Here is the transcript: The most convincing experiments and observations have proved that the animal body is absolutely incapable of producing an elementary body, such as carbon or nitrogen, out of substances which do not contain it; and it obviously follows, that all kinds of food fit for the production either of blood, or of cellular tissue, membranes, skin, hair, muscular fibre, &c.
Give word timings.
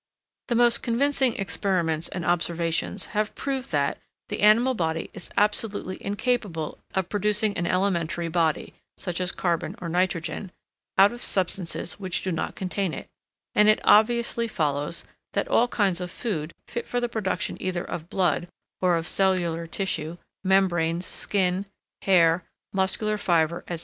The 0.47 0.55
most 0.55 0.81
convincing 0.81 1.35
experiments 1.35 2.07
and 2.07 2.25
observations 2.25 3.05
have 3.13 3.35
proved 3.35 3.71
that 3.71 3.99
the 4.29 4.41
animal 4.41 4.73
body 4.73 5.11
is 5.13 5.29
absolutely 5.37 6.03
incapable 6.03 6.79
of 6.95 7.07
producing 7.07 7.55
an 7.55 7.67
elementary 7.67 8.27
body, 8.27 8.73
such 8.97 9.21
as 9.21 9.31
carbon 9.31 9.75
or 9.79 9.89
nitrogen, 9.89 10.51
out 10.97 11.11
of 11.11 11.21
substances 11.21 11.99
which 11.99 12.23
do 12.23 12.31
not 12.31 12.55
contain 12.55 12.95
it; 12.95 13.09
and 13.53 13.69
it 13.69 13.79
obviously 13.83 14.47
follows, 14.47 15.03
that 15.33 15.47
all 15.49 15.67
kinds 15.67 16.01
of 16.01 16.09
food 16.09 16.55
fit 16.65 16.87
for 16.87 16.99
the 16.99 17.07
production 17.07 17.61
either 17.61 17.83
of 17.83 18.09
blood, 18.09 18.47
or 18.81 18.97
of 18.97 19.07
cellular 19.07 19.67
tissue, 19.67 20.17
membranes, 20.43 21.05
skin, 21.05 21.67
hair, 22.01 22.43
muscular 22.73 23.19
fibre, 23.19 23.63
&c. 23.69 23.77